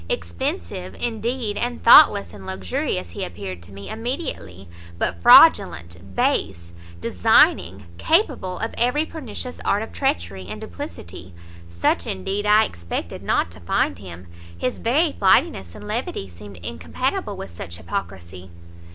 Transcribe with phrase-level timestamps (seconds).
[0.09, 7.85] expensive, indeed, and thoughtless and luxurious he appeared to me immediately; but fraudulent, base, designing,
[7.99, 11.35] capable of every pernicious art of treachery and duplicity,
[11.67, 14.25] such, indeed, I expected not to find him,
[14.57, 18.49] his very flightiness and levity seemed incompatible with such hypocrisy."